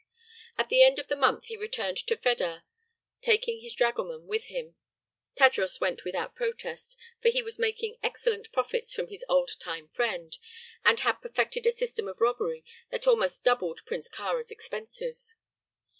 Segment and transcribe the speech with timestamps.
[0.57, 2.63] At the end of the month he returned to Fedah,
[3.21, 4.75] taking his dragoman with him.
[5.37, 10.39] Tadros went without protest, for he was making excellent profits from his old time friend
[10.83, 15.35] and had perfected a system of robbery that almost doubled Prince Kāra's expenses.